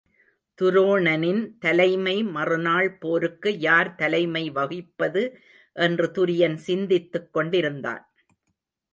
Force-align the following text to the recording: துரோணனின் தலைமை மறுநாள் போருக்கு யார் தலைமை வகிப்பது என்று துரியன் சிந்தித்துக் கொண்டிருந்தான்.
துரோணனின் 0.59 1.41
தலைமை 1.59 2.23
மறுநாள் 2.23 2.89
போருக்கு 2.97 3.59
யார் 3.59 3.95
தலைமை 3.95 4.49
வகிப்பது 4.49 5.23
என்று 5.75 6.07
துரியன் 6.15 6.55
சிந்தித்துக் 6.55 7.29
கொண்டிருந்தான். 7.33 8.03